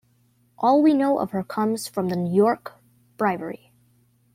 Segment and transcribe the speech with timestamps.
[0.57, 2.73] All we know of her comes from the York
[3.17, 3.71] Breviary.